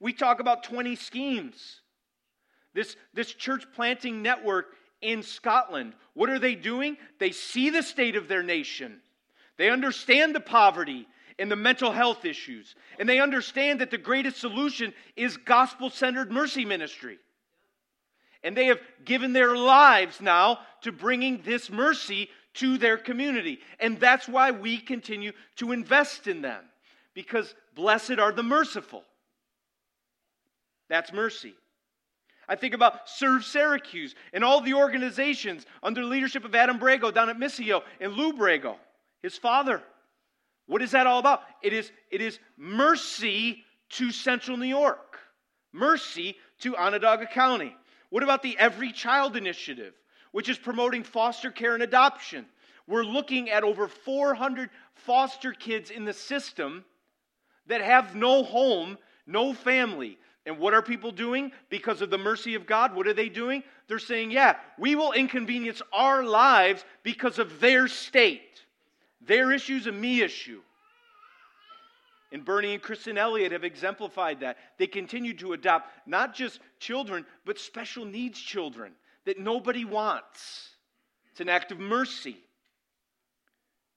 [0.00, 1.76] We talk about 20schemes.
[2.74, 4.66] This, this church planting network
[5.02, 6.96] in Scotland, what are they doing?
[7.18, 9.00] They see the state of their nation.
[9.56, 11.06] They understand the poverty
[11.38, 12.74] and the mental health issues.
[12.98, 17.18] And they understand that the greatest solution is gospel centered mercy ministry.
[18.42, 23.60] And they have given their lives now to bringing this mercy to their community.
[23.78, 26.64] And that's why we continue to invest in them,
[27.14, 29.04] because blessed are the merciful.
[30.88, 31.54] That's mercy.
[32.50, 37.14] I think about Serve Syracuse and all the organizations under the leadership of Adam Brago
[37.14, 38.74] down at Missio and Lou Brago,
[39.22, 39.80] his father.
[40.66, 41.42] What is that all about?
[41.62, 45.20] It is, it is mercy to Central New York,
[45.72, 47.76] mercy to Onondaga County.
[48.08, 49.94] What about the Every Child Initiative,
[50.32, 52.46] which is promoting foster care and adoption?
[52.88, 56.84] We're looking at over 400 foster kids in the system
[57.68, 60.18] that have no home, no family.
[60.50, 62.96] And what are people doing because of the mercy of God?
[62.96, 63.62] What are they doing?
[63.86, 68.64] They're saying, yeah, we will inconvenience our lives because of their state,
[69.20, 70.60] their issues, a me issue.
[72.32, 74.56] And Bernie and Kristen Elliott have exemplified that.
[74.76, 78.90] They continue to adopt not just children, but special needs children
[79.26, 80.70] that nobody wants.
[81.30, 82.38] It's an act of mercy.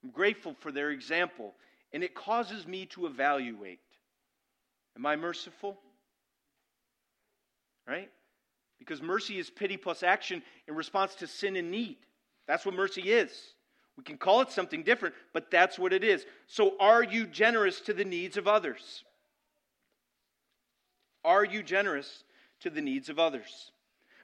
[0.03, 1.55] I'm grateful for their example,
[1.93, 3.79] and it causes me to evaluate
[4.95, 5.79] Am I merciful?
[7.87, 8.09] Right?
[8.79, 11.97] Because mercy is pity plus action in response to sin and need.
[12.47, 13.31] That's what mercy is.
[13.97, 16.25] We can call it something different, but that's what it is.
[16.47, 19.03] So, are you generous to the needs of others?
[21.23, 22.23] Are you generous
[22.61, 23.71] to the needs of others?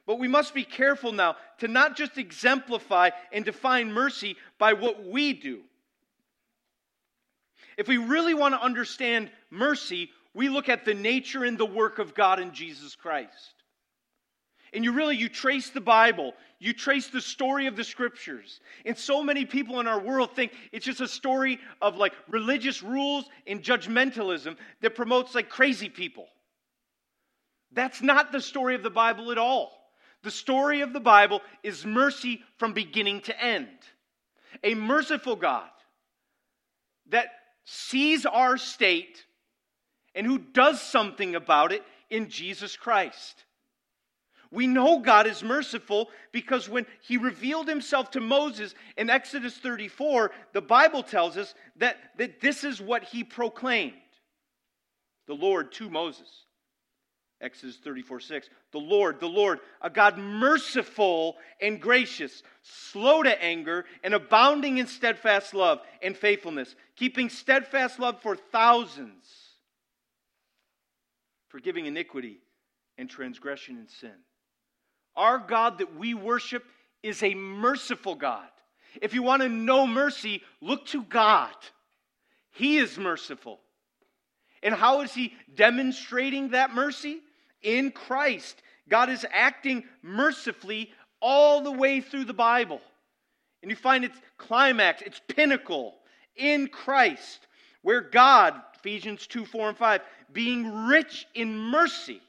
[0.06, 5.06] But we must be careful now to not just exemplify and define mercy by what
[5.06, 5.60] we do.
[7.76, 11.98] If we really want to understand mercy, we look at the nature and the work
[11.98, 13.54] of God in Jesus Christ.
[14.72, 18.60] And you really you trace the Bible, you trace the story of the scriptures.
[18.84, 22.82] And so many people in our world think it's just a story of like religious
[22.82, 26.26] rules and judgmentalism that promotes like crazy people.
[27.72, 29.72] That's not the story of the Bible at all.
[30.22, 33.68] The story of the Bible is mercy from beginning to end.
[34.62, 35.70] A merciful God
[37.08, 37.26] that
[37.64, 39.24] sees our state
[40.14, 43.44] and who does something about it in Jesus Christ.
[44.52, 50.32] We know God is merciful because when he revealed himself to Moses in Exodus 34,
[50.52, 53.94] the Bible tells us that, that this is what he proclaimed
[55.28, 56.28] the Lord to Moses.
[57.40, 58.48] Exodus 34 6.
[58.72, 64.86] The Lord, the Lord, a God merciful and gracious, slow to anger, and abounding in
[64.86, 69.24] steadfast love and faithfulness, keeping steadfast love for thousands,
[71.50, 72.40] forgiving iniquity
[72.96, 74.14] and transgression and sin.
[75.16, 76.64] Our God that we worship
[77.02, 78.48] is a merciful God.
[79.02, 81.54] If you want to know mercy, look to God.
[82.52, 83.60] He is merciful.
[84.62, 87.20] And how is He demonstrating that mercy?
[87.62, 88.62] In Christ.
[88.88, 92.80] God is acting mercifully all the way through the Bible.
[93.62, 95.94] And you find its climax, its pinnacle
[96.36, 97.46] in Christ,
[97.82, 100.00] where God, Ephesians 2 4 and 5,
[100.32, 102.20] being rich in mercy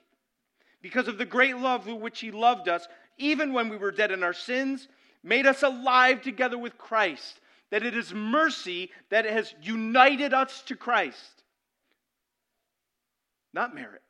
[0.82, 2.88] because of the great love with which he loved us,
[3.18, 4.88] even when we were dead in our sins,
[5.24, 7.40] made us alive together with Christ.
[7.70, 11.44] That it is mercy that has united us to Christ.
[13.54, 14.02] Not merit,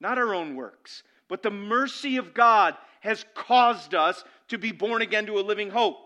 [0.00, 5.02] not our own works, but the mercy of God has caused us to be born
[5.02, 5.96] again to a living hope.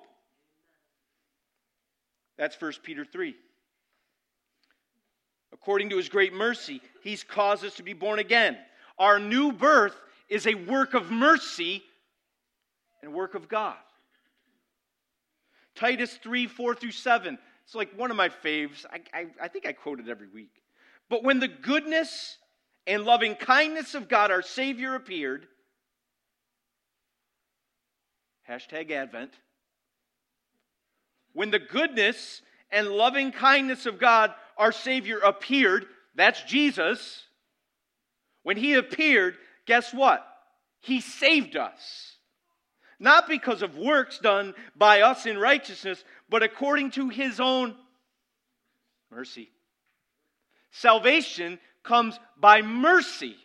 [2.36, 3.34] That's 1 Peter 3.
[5.62, 8.56] According to his great mercy, he's caused us to be born again.
[8.98, 9.94] Our new birth
[10.28, 11.82] is a work of mercy
[13.02, 13.76] and work of God.
[15.74, 17.38] Titus 3 4 through 7.
[17.64, 18.84] It's like one of my faves.
[18.90, 20.62] I, I, I think I quote it every week.
[21.08, 22.38] But when the goodness
[22.86, 25.46] and loving kindness of God our Savior appeared,
[28.48, 29.32] hashtag Advent,
[31.32, 37.24] when the goodness and loving kindness of God our Savior appeared, that's Jesus,
[38.42, 40.26] when he appeared, guess what?
[40.80, 42.16] He saved us.
[42.98, 47.74] Not because of works done by us in righteousness, but according to his own
[49.10, 49.50] mercy.
[50.70, 53.36] Salvation comes by mercy,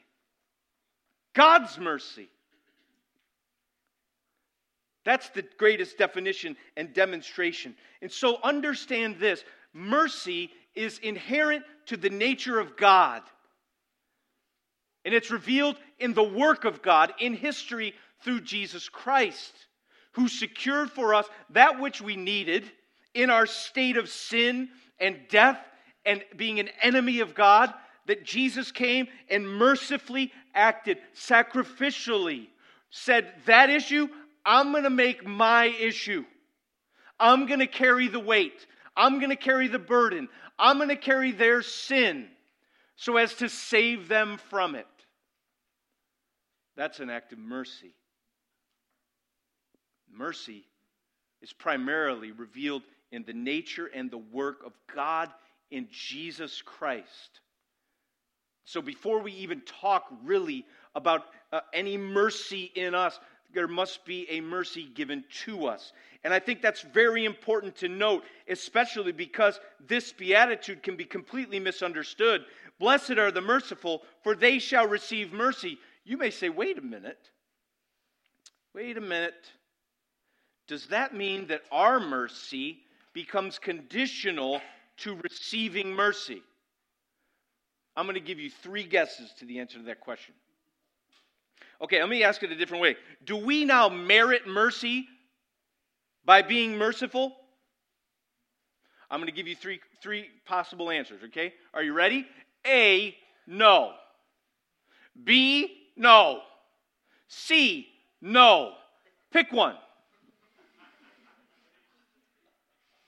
[1.33, 2.29] God's mercy.
[5.05, 7.75] That's the greatest definition and demonstration.
[8.01, 13.21] And so understand this mercy is inherent to the nature of God.
[15.05, 19.53] And it's revealed in the work of God in history through Jesus Christ,
[20.13, 22.69] who secured for us that which we needed
[23.13, 25.59] in our state of sin and death
[26.05, 27.73] and being an enemy of God.
[28.07, 32.47] That Jesus came and mercifully acted sacrificially,
[32.91, 34.07] said, That issue,
[34.45, 36.23] I'm going to make my issue.
[37.19, 38.65] I'm going to carry the weight.
[38.95, 40.29] I'm going to carry the burden.
[40.59, 42.27] I'm going to carry their sin
[42.95, 44.87] so as to save them from it.
[46.77, 47.95] That's an act of mercy.
[50.11, 50.65] Mercy
[51.41, 55.29] is primarily revealed in the nature and the work of God
[55.71, 57.39] in Jesus Christ.
[58.65, 60.65] So before we even talk really
[60.95, 63.19] about uh, any mercy in us,
[63.55, 65.93] there must be a mercy given to us.
[66.23, 71.59] And I think that's very important to note, especially because this beatitude can be completely
[71.59, 72.45] misunderstood.
[72.79, 75.79] Blessed are the merciful, for they shall receive mercy.
[76.03, 77.31] You may say, wait a minute.
[78.75, 79.51] Wait a minute.
[80.67, 82.79] Does that mean that our mercy
[83.13, 84.61] becomes conditional
[84.97, 86.41] to receiving mercy?
[87.95, 90.33] I'm going to give you three guesses to the answer to that question.
[91.81, 92.95] Okay, let me ask it a different way.
[93.25, 95.07] Do we now merit mercy
[96.23, 97.35] by being merciful?
[99.09, 101.53] I'm going to give you three, three possible answers, okay?
[101.73, 102.25] Are you ready?
[102.65, 103.15] A,
[103.45, 103.93] no.
[105.23, 106.41] B, no.
[107.27, 107.87] C,
[108.21, 108.73] no.
[109.31, 109.75] Pick one.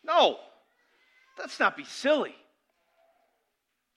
[0.03, 0.37] No.
[1.39, 2.35] Let's not be silly.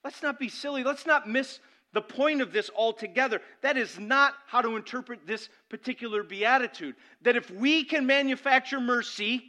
[0.05, 0.83] Let's not be silly.
[0.83, 1.59] Let's not miss
[1.93, 3.41] the point of this altogether.
[3.63, 6.95] That is not how to interpret this particular beatitude.
[7.23, 9.43] That if we can manufacture mercy,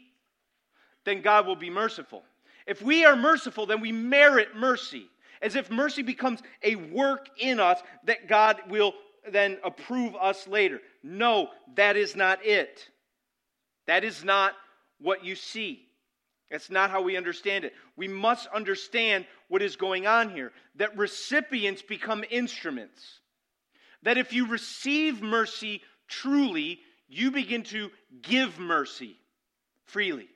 [1.06, 2.24] then God will be merciful.
[2.66, 5.08] If we are merciful, then we merit mercy.
[5.42, 8.94] As if mercy becomes a work in us that God will
[9.32, 10.80] then approve us later.
[11.04, 12.90] No, that is not it.
[13.88, 14.54] That is not
[15.00, 15.88] what you see.
[16.52, 17.74] That's not how we understand it.
[17.96, 23.20] We must understand what is going on here that recipients become instruments.
[24.04, 27.90] That if you receive mercy truly, you begin to
[28.22, 29.16] give mercy
[29.86, 30.28] freely.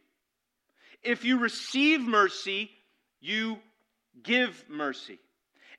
[1.03, 2.71] If you receive mercy,
[3.19, 3.57] you
[4.23, 5.19] give mercy.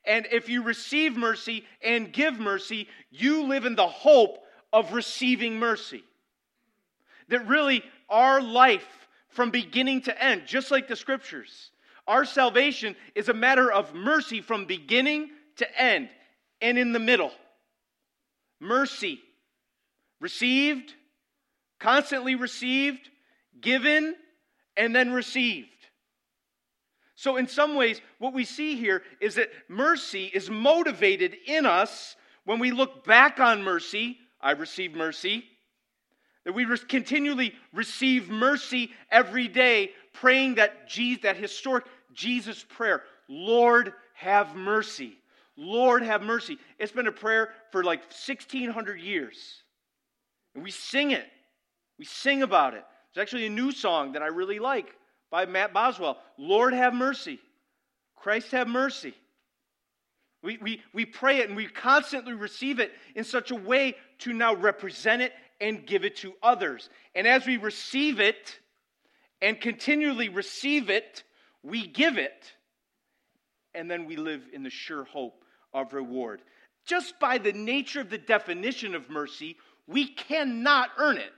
[0.05, 4.39] And if you receive mercy and give mercy, you live in the hope
[4.73, 6.05] of receiving mercy.
[7.29, 9.06] That really our life
[9.37, 11.71] from beginning to end, just like the scriptures.
[12.09, 16.09] Our salvation is a matter of mercy from beginning to end
[16.63, 17.31] and in the middle.
[18.59, 19.21] Mercy
[20.21, 20.95] received,
[21.79, 23.11] constantly received,
[23.61, 24.17] given,
[24.75, 25.69] and then received.
[27.15, 32.17] So, in some ways, what we see here is that mercy is motivated in us
[32.45, 34.19] when we look back on mercy.
[34.41, 35.45] I received mercy.
[36.47, 41.85] That we continually receive mercy every day, praying that, Jesus, that historic
[42.15, 45.19] Jesus prayer Lord, have mercy.
[45.57, 46.59] Lord, have mercy.
[46.79, 49.63] It's been a prayer for like 1,600 years.
[50.55, 51.27] And we sing it.
[51.99, 52.85] We sing about it.
[53.13, 54.95] There's actually a new song that I really like
[55.31, 57.39] by Matt Boswell Lord, have mercy.
[58.15, 59.15] Christ, have mercy.
[60.43, 64.33] We, we, we pray it and we constantly receive it in such a way to
[64.33, 66.89] now represent it and give it to others.
[67.15, 68.59] And as we receive it
[69.41, 71.25] and continually receive it,
[71.63, 72.53] we give it.
[73.75, 76.43] And then we live in the sure hope of reward.
[76.87, 81.33] Just by the nature of the definition of mercy, we cannot earn it.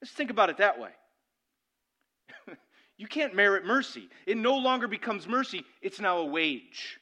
[0.00, 0.90] Let's think about it that way.
[2.96, 4.08] you can't merit mercy.
[4.26, 7.00] It no longer becomes mercy, it's now a wage.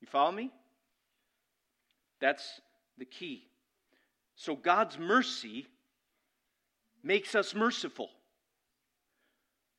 [0.00, 0.50] You follow me?
[2.20, 2.60] That's
[2.98, 3.44] the key.
[4.36, 5.66] So God's mercy
[7.02, 8.08] makes us merciful.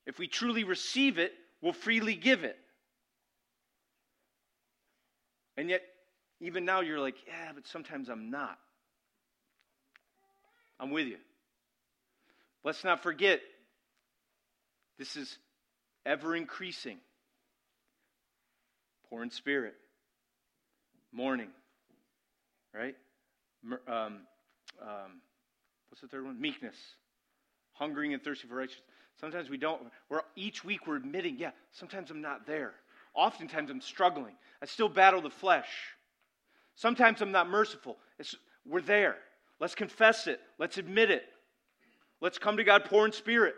[0.06, 2.56] If we truly receive it, we'll freely give it.
[5.56, 5.82] And yet,
[6.40, 8.58] even now, you're like, yeah, but sometimes I'm not.
[10.78, 11.16] I'm with you.
[12.62, 13.40] Let's not forget,
[14.98, 15.38] this is
[16.04, 16.98] ever increasing.
[19.08, 19.74] Poor in spirit,
[21.12, 21.50] mourning,
[22.74, 22.96] right?
[23.86, 24.18] Um,
[24.82, 25.20] um,
[25.88, 26.40] what's the third one?
[26.40, 26.76] Meekness.
[27.72, 28.84] Hungering and thirsty for righteousness.
[29.20, 29.82] Sometimes we don't.
[30.08, 32.72] We're, each week we're admitting, yeah, sometimes I'm not there.
[33.14, 34.34] Oftentimes I'm struggling.
[34.62, 35.68] I still battle the flesh.
[36.74, 37.96] Sometimes I'm not merciful.
[38.18, 38.34] It's,
[38.66, 39.16] we're there.
[39.58, 40.40] Let's confess it.
[40.58, 41.24] Let's admit it.
[42.20, 43.54] Let's come to God poor in spirit.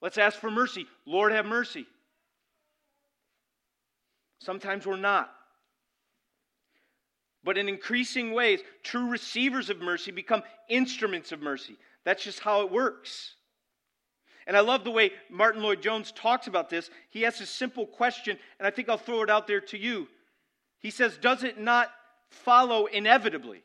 [0.00, 0.86] Let's ask for mercy.
[1.06, 1.86] Lord, have mercy.
[4.40, 5.30] Sometimes we're not.
[7.44, 11.76] But in increasing ways, true receivers of mercy become instruments of mercy.
[12.04, 13.34] That's just how it works.
[14.46, 16.90] And I love the way Martyn Lloyd-Jones talks about this.
[17.10, 20.08] He asks a simple question, and I think I'll throw it out there to you.
[20.80, 21.90] He says, Does it not
[22.30, 23.62] follow inevitably?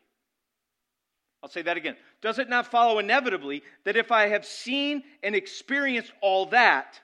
[1.41, 1.95] I'll say that again.
[2.21, 6.99] Does it not follow inevitably that if I have seen and experienced all that,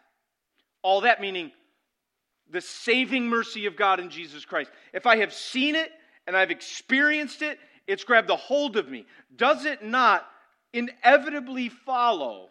[0.81, 1.51] all that meaning
[2.51, 5.91] the saving mercy of God in Jesus Christ, if I have seen it
[6.29, 7.57] and I've experienced it,
[7.87, 9.07] it's grabbed a hold of me.
[9.35, 10.27] Does it not
[10.71, 12.49] inevitably follow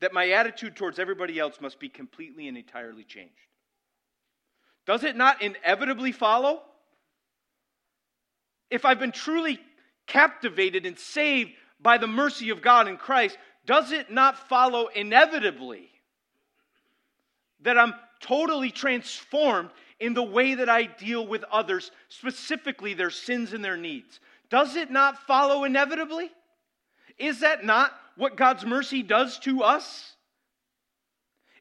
[0.00, 3.30] that my attitude towards everybody else must be completely and entirely changed?
[4.86, 6.60] Does it not inevitably follow?
[8.70, 9.60] If I've been truly
[10.08, 15.90] captivated and saved by the mercy of God in Christ, does it not follow inevitably
[17.60, 23.52] that I'm totally transformed in the way that I deal with others, specifically their sins
[23.52, 24.20] and their needs.
[24.50, 26.30] Does it not follow inevitably?
[27.18, 30.14] Is that not what God's mercy does to us?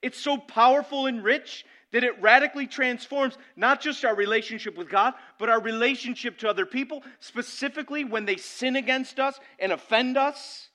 [0.02, 5.14] It's so powerful and rich that it radically transforms not just our relationship with God,
[5.40, 10.70] but our relationship to other people, specifically when they sin against us and offend us,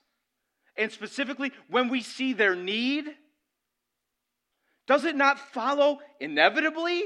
[0.77, 3.05] and specifically when we see their need.
[4.89, 7.03] Does it not follow inevitably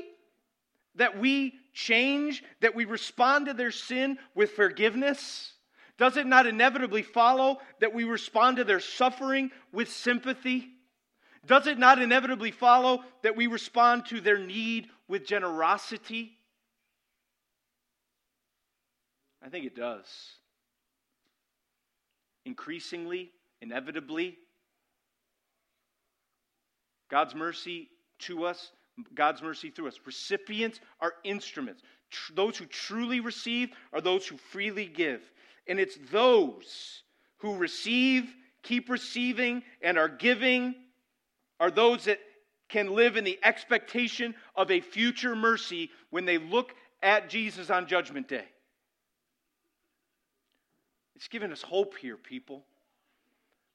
[0.96, 5.52] that we change, that we respond to their sin with forgiveness?
[5.98, 10.70] Does it not inevitably follow that we respond to their suffering with sympathy?
[11.46, 16.38] Does it not inevitably follow that we respond to their need with generosity?
[19.46, 20.06] I think it does.
[22.46, 23.32] Increasingly,
[23.62, 24.38] inevitably,
[27.10, 27.90] God's mercy
[28.20, 28.72] to us,
[29.14, 30.00] God's mercy through us.
[30.06, 31.82] Recipients are instruments.
[32.10, 35.22] Tr- those who truly receive are those who freely give.
[35.68, 37.04] And it's those
[37.38, 40.76] who receive, keep receiving, and are giving
[41.60, 42.20] are those that
[42.70, 47.88] can live in the expectation of a future mercy when they look at Jesus on
[47.88, 48.46] Judgment Day.
[51.16, 52.66] It's given us hope here, people.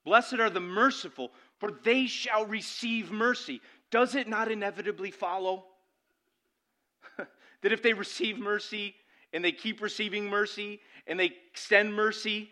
[0.05, 3.61] Blessed are the merciful, for they shall receive mercy.
[3.91, 5.65] Does it not inevitably follow
[7.63, 8.95] that if they receive mercy
[9.33, 12.51] and they keep receiving mercy and they extend mercy,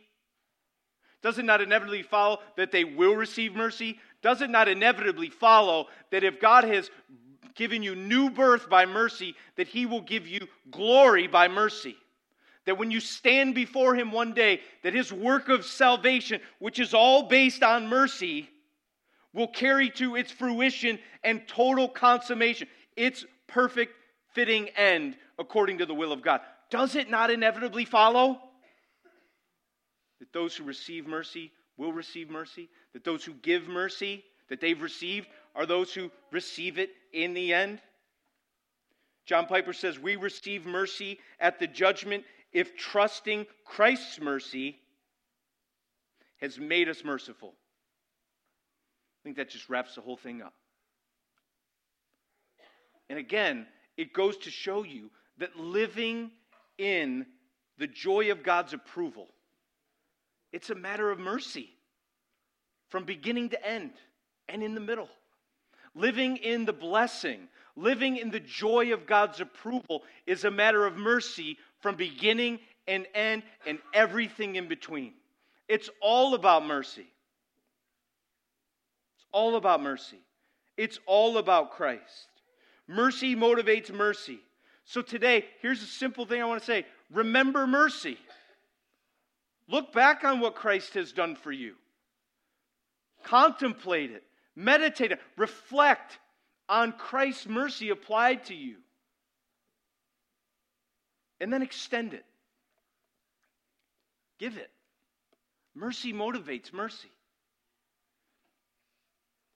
[1.23, 3.99] does it not inevitably follow that they will receive mercy?
[4.23, 6.91] Does it not inevitably follow that if God has
[7.55, 11.97] given you new birth by mercy, that He will give you glory by mercy?
[12.65, 16.95] That when you stand before Him one day, that His work of salvation, which is
[16.95, 18.49] all based on mercy,
[19.37, 22.67] will carry to its fruition and total consummation,
[22.97, 23.93] its perfect
[24.35, 26.41] fitting end according to the will of God.
[26.71, 28.41] Does it not inevitably follow
[30.21, 32.71] that those who receive mercy will receive mercy?
[32.95, 37.53] That those who give mercy that they've received are those who receive it in the
[37.53, 37.83] end?
[39.27, 44.79] John Piper says, We receive mercy at the judgment if trusting Christ's mercy
[46.39, 47.55] has made us merciful.
[49.27, 50.55] I think that just wraps the whole thing up.
[53.11, 53.67] And again,
[53.97, 56.31] it goes to show you that living
[56.79, 57.27] in
[57.77, 59.27] the joy of God's approval,
[60.53, 61.71] it's a matter of mercy
[62.91, 63.91] from beginning to end
[64.49, 65.09] and in the middle.
[65.97, 70.97] Living in the blessing, living in the joy of God's approval is a matter of
[70.97, 75.15] mercy from beginning and end and everything in between.
[75.69, 77.09] It's all about mercy.
[79.33, 80.19] All about mercy.
[80.77, 82.29] It's all about Christ.
[82.89, 84.39] Mercy motivates mercy.
[84.85, 88.19] So today, here's a simple thing I want to say remember mercy.
[89.69, 91.75] Look back on what Christ has done for you.
[93.25, 94.23] Contemplate it,
[94.55, 96.19] meditate it, reflect
[96.69, 98.77] on Christ's mercy applied to you.
[101.41, 102.25] And then extend it.
[104.39, 104.71] Give it.
[105.75, 107.11] Mercy motivates mercy.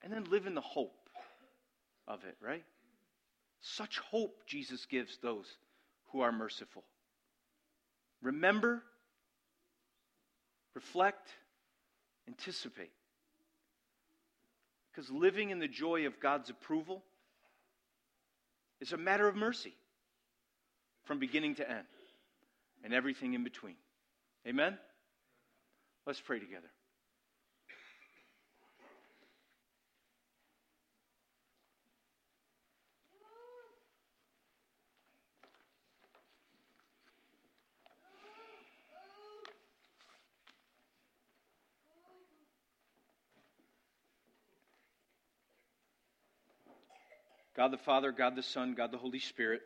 [0.03, 1.09] And then live in the hope
[2.09, 2.65] of it, right?
[3.61, 5.47] Such hope Jesus gives those
[6.13, 6.83] who are merciful.
[8.23, 8.83] Remember,
[10.75, 11.29] reflect,
[12.27, 12.93] anticipate.
[14.91, 17.03] Because living in the joy of God's approval
[18.81, 19.75] is a matter of mercy
[21.05, 21.87] from beginning to end
[22.83, 23.77] and everything in between.
[24.47, 24.79] Amen?
[26.07, 26.71] Let's pray together.
[47.61, 49.61] God the Father, God the Son, God the Holy Spirit.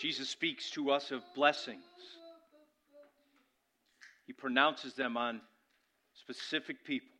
[0.00, 1.84] Jesus speaks to us of blessings.
[4.26, 5.40] He pronounces them on
[6.14, 7.14] specific people.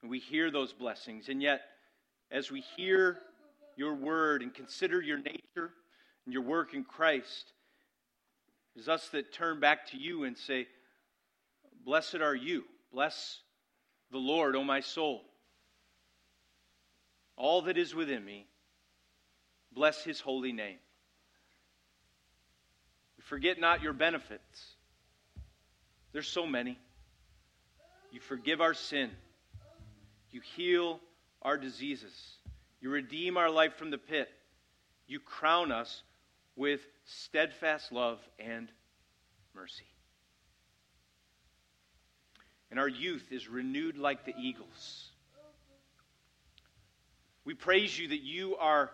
[0.00, 1.28] And we hear those blessings.
[1.28, 1.60] And yet,
[2.30, 3.18] as we hear
[3.76, 5.72] your word and consider your nature
[6.24, 7.52] and your work in Christ,
[8.74, 10.68] it is us that turn back to you and say,
[11.84, 12.64] Blessed are you.
[12.92, 13.40] Bless
[14.10, 15.22] the Lord, O my soul.
[17.36, 18.46] All that is within me,
[19.72, 20.78] bless his holy name.
[23.26, 24.76] Forget not your benefits.
[26.12, 26.78] There's so many.
[28.12, 29.10] You forgive our sin.
[30.30, 31.00] You heal
[31.42, 32.14] our diseases.
[32.80, 34.28] You redeem our life from the pit.
[35.08, 36.04] You crown us
[36.54, 38.70] with steadfast love and
[39.54, 39.86] mercy.
[42.70, 45.10] And our youth is renewed like the eagles.
[47.44, 48.90] We praise you that you are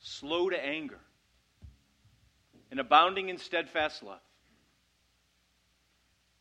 [0.00, 0.98] slow to anger
[2.70, 4.18] and abounding in steadfast love.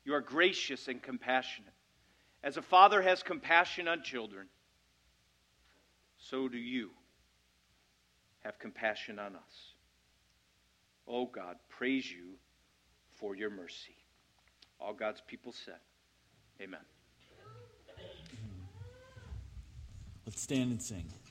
[0.05, 1.73] You are gracious and compassionate.
[2.43, 4.47] As a father has compassion on children,
[6.17, 6.89] so do you
[8.43, 9.73] have compassion on us.
[11.07, 12.35] Oh God, praise you
[13.13, 13.95] for your mercy.
[14.79, 15.79] All God's people said,
[16.61, 16.79] Amen.
[20.25, 21.13] Let's stand and sing.